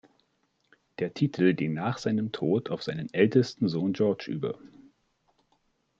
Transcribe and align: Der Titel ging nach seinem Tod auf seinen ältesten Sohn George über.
Der 0.97 1.13
Titel 1.13 1.53
ging 1.53 1.75
nach 1.75 1.99
seinem 1.99 2.31
Tod 2.31 2.71
auf 2.71 2.81
seinen 2.81 3.13
ältesten 3.13 3.67
Sohn 3.69 3.93
George 3.93 4.31
über. 4.31 4.57